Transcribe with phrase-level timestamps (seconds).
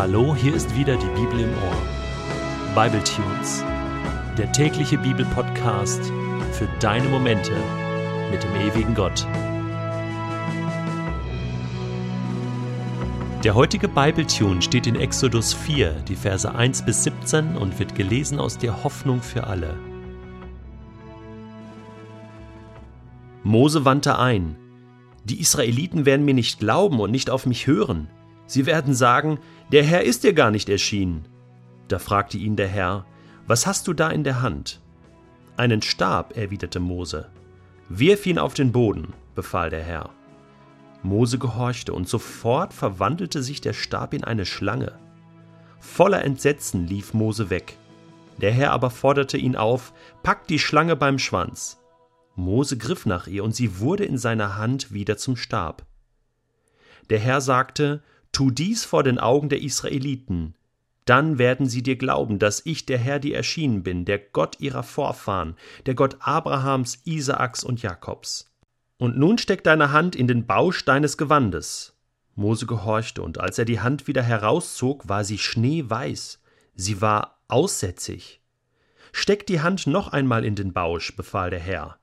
[0.00, 2.74] Hallo, hier ist wieder die Bibel im Ohr.
[2.74, 3.62] Bible Tunes,
[4.38, 6.10] der tägliche Bibelpodcast
[6.52, 7.52] für deine Momente
[8.30, 9.26] mit dem ewigen Gott.
[13.44, 17.94] Der heutige Bible Tune steht in Exodus 4, die Verse 1 bis 17 und wird
[17.94, 19.78] gelesen aus der Hoffnung für alle.
[23.42, 24.56] Mose wandte ein:
[25.24, 28.08] Die Israeliten werden mir nicht glauben und nicht auf mich hören.
[28.50, 29.38] Sie werden sagen,
[29.70, 31.24] der Herr ist dir gar nicht erschienen.
[31.86, 33.06] Da fragte ihn der Herr,
[33.46, 34.80] Was hast du da in der Hand?
[35.56, 37.30] Einen Stab, erwiderte Mose.
[37.88, 40.10] Wirf ihn auf den Boden, befahl der Herr.
[41.04, 44.98] Mose gehorchte, und sofort verwandelte sich der Stab in eine Schlange.
[45.78, 47.78] Voller Entsetzen lief Mose weg.
[48.38, 49.92] Der Herr aber forderte ihn auf,
[50.24, 51.78] Pack die Schlange beim Schwanz.
[52.34, 55.86] Mose griff nach ihr, und sie wurde in seiner Hand wieder zum Stab.
[57.10, 60.54] Der Herr sagte, Tu dies vor den Augen der Israeliten,
[61.04, 64.84] dann werden sie dir glauben, dass ich der Herr dir erschienen bin, der Gott ihrer
[64.84, 65.56] Vorfahren,
[65.86, 68.50] der Gott Abrahams, Isaaks und Jakobs.
[68.96, 71.96] Und nun steck deine Hand in den Bausch deines Gewandes.
[72.36, 76.38] Mose gehorchte, und als er die Hand wieder herauszog, war sie schneeweiß,
[76.74, 78.40] sie war aussätzig.
[79.12, 81.98] Steck die Hand noch einmal in den Bausch, befahl der Herr.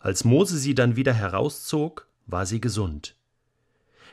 [0.00, 3.14] Als Mose sie dann wieder herauszog, war sie gesund.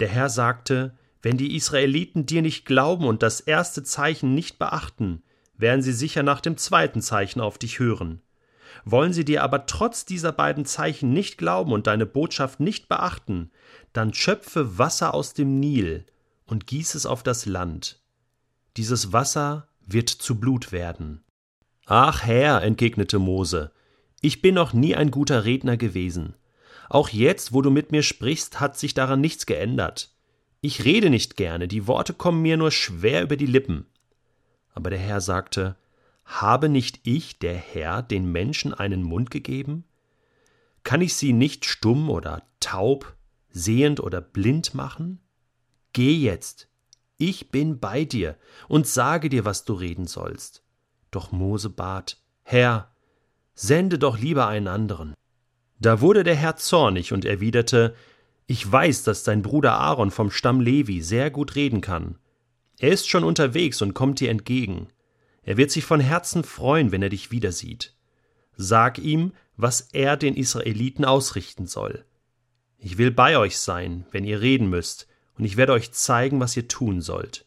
[0.00, 0.94] Der Herr sagte,
[1.24, 5.22] wenn die Israeliten dir nicht glauben und das erste Zeichen nicht beachten,
[5.56, 8.20] werden sie sicher nach dem zweiten Zeichen auf dich hören.
[8.84, 13.50] Wollen sie dir aber trotz dieser beiden Zeichen nicht glauben und deine Botschaft nicht beachten,
[13.94, 16.04] dann schöpfe Wasser aus dem Nil
[16.44, 18.02] und gieß es auf das Land.
[18.76, 21.24] Dieses Wasser wird zu Blut werden.
[21.86, 23.72] Ach Herr, entgegnete Mose,
[24.20, 26.34] ich bin noch nie ein guter Redner gewesen.
[26.90, 30.13] Auch jetzt, wo du mit mir sprichst, hat sich daran nichts geändert.
[30.66, 33.84] Ich rede nicht gerne, die Worte kommen mir nur schwer über die Lippen.
[34.72, 35.76] Aber der Herr sagte,
[36.24, 39.84] Habe nicht ich, der Herr, den Menschen einen Mund gegeben?
[40.82, 43.14] Kann ich sie nicht stumm oder taub,
[43.50, 45.20] sehend oder blind machen?
[45.92, 46.70] Geh jetzt,
[47.18, 50.62] ich bin bei dir und sage dir, was du reden sollst.
[51.10, 52.90] Doch Mose bat, Herr,
[53.54, 55.12] sende doch lieber einen anderen.
[55.78, 57.94] Da wurde der Herr zornig und erwiderte,
[58.46, 62.18] ich weiß, dass dein Bruder Aaron vom Stamm Levi sehr gut reden kann.
[62.78, 64.88] Er ist schon unterwegs und kommt dir entgegen.
[65.42, 67.94] Er wird sich von Herzen freuen, wenn er dich wiedersieht.
[68.56, 72.04] Sag ihm, was er den Israeliten ausrichten soll.
[72.78, 75.06] Ich will bei euch sein, wenn ihr reden müsst,
[75.38, 77.46] und ich werde euch zeigen, was ihr tun sollt.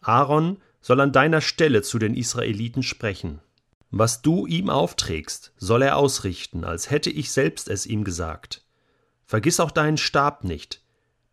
[0.00, 3.40] Aaron soll an deiner Stelle zu den Israeliten sprechen.
[3.90, 8.64] Was du ihm aufträgst, soll er ausrichten, als hätte ich selbst es ihm gesagt.
[9.30, 10.82] Vergiss auch deinen Stab nicht,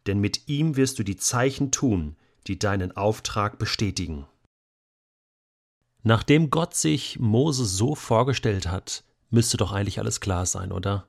[0.05, 2.15] denn mit ihm wirst du die Zeichen tun,
[2.45, 4.27] die deinen Auftrag bestätigen.
[6.03, 11.07] Nachdem Gott sich Mose so vorgestellt hat, müsste doch eigentlich alles klar sein, oder?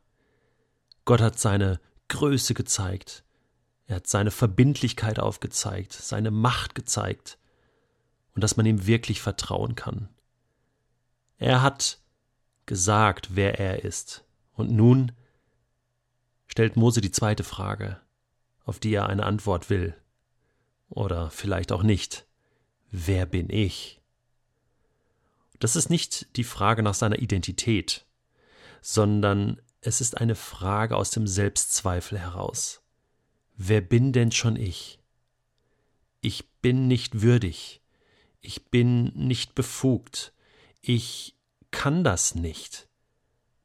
[1.04, 1.78] Gott hat seine
[2.08, 3.22] Größe gezeigt,
[3.84, 7.38] er hat seine Verbindlichkeit aufgezeigt, seine Macht gezeigt
[8.34, 10.08] und dass man ihm wirklich vertrauen kann.
[11.36, 12.00] Er hat
[12.64, 14.24] gesagt, wer er ist.
[14.54, 15.12] Und nun
[16.48, 18.00] stellt Mose die zweite Frage,
[18.64, 19.94] auf die er eine Antwort will.
[20.88, 22.26] Oder vielleicht auch nicht.
[22.90, 24.00] Wer bin ich?
[25.60, 28.06] Das ist nicht die Frage nach seiner Identität,
[28.80, 32.82] sondern es ist eine Frage aus dem Selbstzweifel heraus.
[33.56, 35.00] Wer bin denn schon ich?
[36.20, 37.80] Ich bin nicht würdig,
[38.40, 40.32] ich bin nicht befugt,
[40.80, 41.36] ich
[41.70, 42.88] kann das nicht,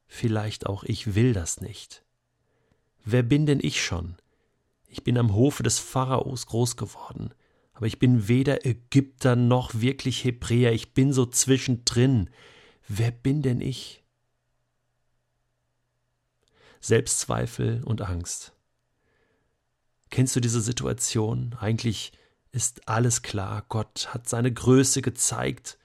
[0.07, 2.03] vielleicht auch ich will das nicht.
[3.03, 4.16] Wer bin denn ich schon?
[4.88, 7.34] Ich bin am Hofe des Pharaos groß geworden,
[7.74, 12.30] aber ich bin weder Ägypter noch wirklich Hebräer, ich bin so zwischendrin.
[12.88, 14.03] Wer bin denn ich?
[16.79, 18.53] Selbstzweifel und Angst.
[20.09, 21.56] Kennst du diese Situation?
[21.59, 22.11] Eigentlich
[22.52, 23.66] ist alles klar.
[23.67, 25.79] Gott hat seine Größe gezeigt.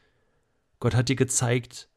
[0.80, 1.88] Gott hat dir gezeigt,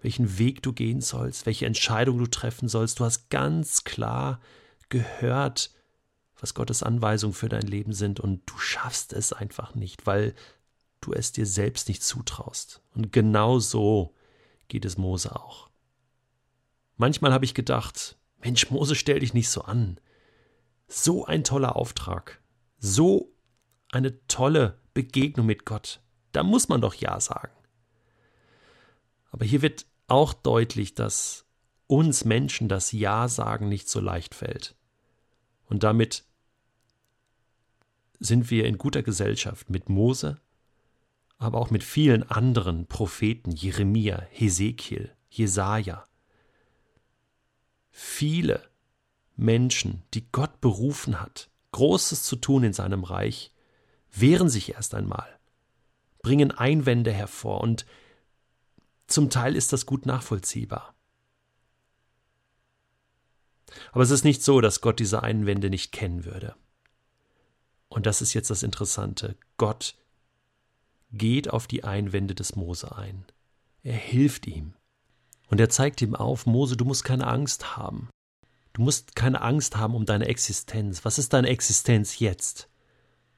[0.00, 3.00] welchen Weg du gehen sollst, welche Entscheidung du treffen sollst.
[3.00, 4.40] Du hast ganz klar
[4.92, 5.70] gehört,
[6.38, 10.34] was Gottes Anweisungen für dein Leben sind und du schaffst es einfach nicht, weil
[11.00, 12.82] du es dir selbst nicht zutraust.
[12.94, 14.14] Und genau so
[14.68, 15.70] geht es Mose auch.
[16.96, 19.98] Manchmal habe ich gedacht, Mensch, Mose, stell dich nicht so an.
[20.88, 22.42] So ein toller Auftrag,
[22.78, 23.32] so
[23.90, 26.00] eine tolle Begegnung mit Gott.
[26.32, 27.52] Da muss man doch Ja sagen.
[29.30, 31.46] Aber hier wird auch deutlich, dass
[31.86, 34.76] uns Menschen das Ja sagen nicht so leicht fällt.
[35.66, 36.24] Und damit
[38.18, 40.40] sind wir in guter Gesellschaft mit Mose,
[41.38, 46.04] aber auch mit vielen anderen Propheten, Jeremia, Hesekiel, Jesaja.
[47.90, 48.68] Viele
[49.36, 53.52] Menschen, die Gott berufen hat, Großes zu tun in seinem Reich,
[54.12, 55.38] wehren sich erst einmal,
[56.22, 57.86] bringen Einwände hervor und
[59.06, 60.94] zum Teil ist das gut nachvollziehbar.
[63.92, 66.54] Aber es ist nicht so, dass Gott diese Einwände nicht kennen würde.
[67.88, 69.36] Und das ist jetzt das Interessante.
[69.58, 69.96] Gott
[71.12, 73.24] geht auf die Einwände des Mose ein.
[73.82, 74.74] Er hilft ihm.
[75.48, 78.08] Und er zeigt ihm auf, Mose, du musst keine Angst haben.
[78.72, 81.04] Du musst keine Angst haben um deine Existenz.
[81.04, 82.68] Was ist deine Existenz jetzt?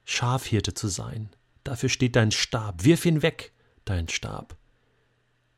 [0.05, 1.29] Schafhirte zu sein.
[1.65, 2.85] Dafür steht dein Stab.
[2.85, 3.51] Wirf ihn weg,
[3.83, 4.55] dein Stab.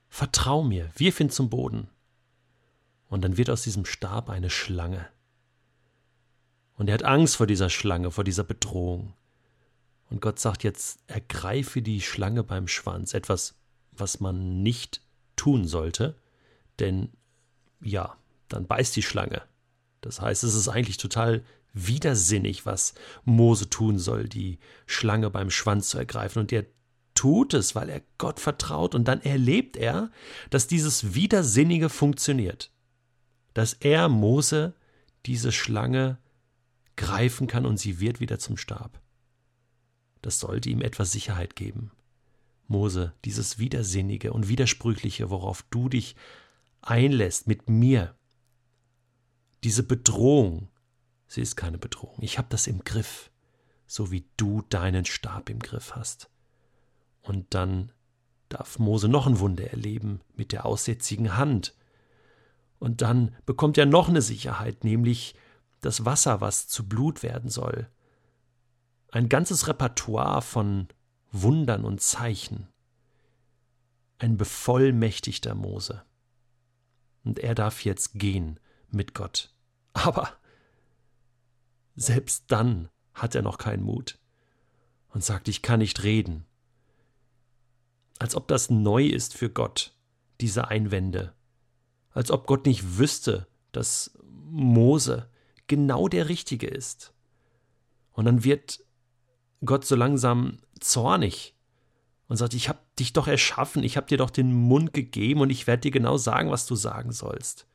[0.10, 1.90] Vertrau mir, wirf ihn zum Boden.
[3.10, 5.08] Und dann wird aus diesem Stab eine Schlange.
[6.76, 9.14] Und er hat Angst vor dieser Schlange, vor dieser Bedrohung.
[10.10, 13.56] Und Gott sagt jetzt, ergreife die Schlange beim Schwanz, etwas,
[13.92, 15.02] was man nicht
[15.36, 16.16] tun sollte,
[16.80, 17.10] denn
[17.82, 18.16] ja,
[18.48, 19.42] dann beißt die Schlange.
[20.02, 21.44] Das heißt, es ist eigentlich total
[21.74, 22.94] widersinnig, was
[23.26, 26.40] Mose tun soll, die Schlange beim Schwanz zu ergreifen.
[26.40, 26.66] Und er
[27.14, 28.96] tut es, weil er Gott vertraut.
[28.96, 30.12] Und dann erlebt er,
[30.50, 32.72] dass dieses Widersinnige funktioniert.
[33.58, 34.76] Dass er, Mose,
[35.26, 36.20] diese Schlange
[36.96, 39.02] greifen kann und sie wird wieder zum Stab.
[40.22, 41.90] Das sollte ihm etwas Sicherheit geben.
[42.68, 46.16] Mose, dieses Widersinnige und Widersprüchliche, worauf du dich
[46.82, 48.16] einlässt mit mir,
[49.64, 50.70] diese Bedrohung,
[51.26, 52.18] sie ist keine Bedrohung.
[52.22, 53.32] Ich habe das im Griff,
[53.88, 56.30] so wie du deinen Stab im Griff hast.
[57.24, 57.92] Und dann
[58.50, 61.74] darf Mose noch ein Wunder erleben mit der aussätzigen Hand.
[62.80, 65.36] Und dann bekommt er noch eine Sicherheit, nämlich
[65.82, 67.90] das Wasser, was zu Blut werden soll.
[69.12, 70.88] Ein ganzes Repertoire von
[71.32, 72.68] Wundern und Zeichen.
[74.20, 76.04] Ein bevollmächtigter Mose.
[77.24, 78.60] Und er darf jetzt gehen
[78.90, 79.54] mit Gott.
[79.94, 80.34] Aber
[81.96, 84.20] selbst dann hat er noch keinen Mut
[85.10, 86.46] und sagt, ich kann nicht reden.
[88.20, 89.94] Als ob das neu ist für Gott,
[90.40, 91.34] diese Einwände.
[92.18, 94.18] Als ob Gott nicht wüsste, dass
[94.50, 95.30] Mose
[95.68, 97.14] genau der Richtige ist.
[98.12, 98.84] Und dann wird
[99.64, 101.54] Gott so langsam zornig
[102.28, 105.52] und sagt, ich habe dich doch erschaffen, ich habe dir doch den Mund gegeben und
[105.52, 107.68] ich werde dir genau sagen, was du sagen sollst.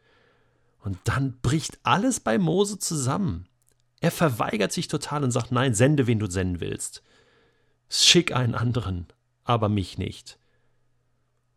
[0.80, 3.46] Und dann bricht alles bei Mose zusammen.
[4.00, 7.04] Er verweigert sich total und sagt, nein, sende, wen du senden willst.
[7.88, 9.06] Schick einen anderen,
[9.44, 10.40] aber mich nicht.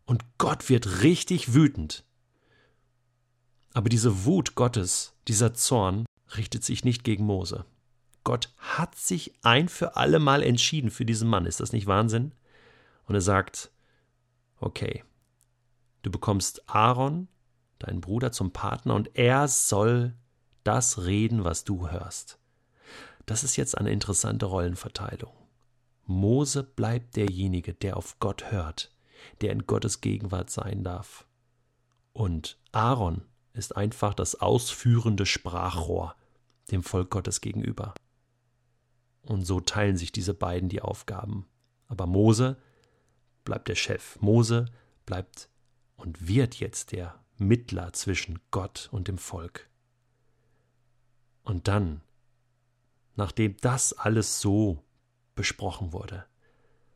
[0.04, 2.05] Und Gott wird richtig wütend.
[3.76, 7.66] Aber diese Wut Gottes, dieser Zorn, richtet sich nicht gegen Mose.
[8.24, 11.44] Gott hat sich ein für alle Mal entschieden für diesen Mann.
[11.44, 12.32] Ist das nicht Wahnsinn?
[13.04, 13.70] Und er sagt,
[14.60, 15.04] okay,
[16.00, 17.28] du bekommst Aaron,
[17.78, 20.14] deinen Bruder, zum Partner und er soll
[20.64, 22.38] das reden, was du hörst.
[23.26, 25.34] Das ist jetzt eine interessante Rollenverteilung.
[26.06, 28.90] Mose bleibt derjenige, der auf Gott hört,
[29.42, 31.26] der in Gottes Gegenwart sein darf.
[32.14, 33.20] Und Aaron
[33.56, 36.14] ist einfach das ausführende Sprachrohr
[36.70, 37.94] dem Volk Gottes gegenüber.
[39.22, 41.46] Und so teilen sich diese beiden die Aufgaben.
[41.88, 42.56] Aber Mose
[43.44, 44.20] bleibt der Chef.
[44.20, 44.66] Mose
[45.04, 45.48] bleibt
[45.96, 49.68] und wird jetzt der Mittler zwischen Gott und dem Volk.
[51.42, 52.02] Und dann,
[53.14, 54.84] nachdem das alles so
[55.34, 56.26] besprochen wurde,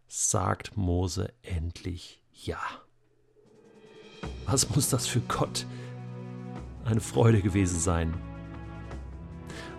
[0.08, 2.60] sagt Mose endlich Ja.
[4.46, 5.66] Was muss das für Gott
[6.84, 8.14] eine Freude gewesen sein.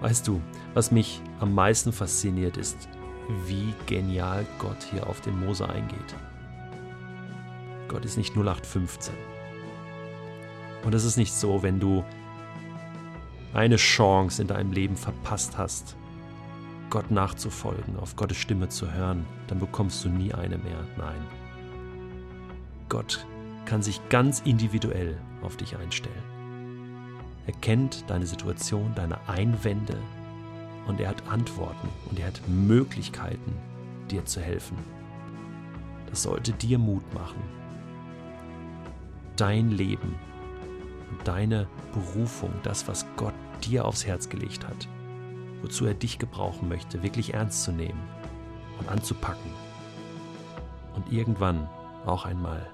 [0.02, 0.42] Weißt du,
[0.74, 2.90] was mich am meisten fasziniert ist,
[3.46, 6.16] wie genial Gott hier auf den Mose eingeht.
[7.88, 9.14] Gott ist nicht 0815.
[10.84, 12.04] Und es ist nicht so, wenn du
[13.54, 15.96] eine Chance in deinem Leben verpasst hast,
[16.90, 20.86] Gott nachzufolgen, auf Gottes Stimme zu hören, dann bekommst du nie eine mehr.
[20.98, 21.22] Nein.
[22.90, 23.26] Gott
[23.66, 26.31] kann sich ganz individuell auf dich einstellen.
[27.48, 29.98] Er kennt deine Situation, deine Einwände
[30.88, 33.54] und er hat Antworten und er hat Möglichkeiten,
[34.10, 34.78] dir zu helfen.
[36.10, 37.42] Das sollte dir Mut machen.
[39.38, 40.16] Dein Leben
[41.10, 43.34] und deine Berufung, das, was Gott
[43.64, 44.88] dir aufs Herz gelegt hat,
[45.62, 48.02] wozu er dich gebrauchen möchte, wirklich ernst zu nehmen
[48.80, 49.52] und anzupacken
[50.96, 51.68] und irgendwann
[52.06, 52.68] auch einmal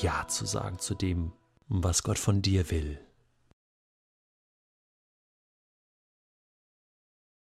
[0.00, 1.32] Ja zu sagen zu dem,
[1.68, 2.98] was Gott von dir will.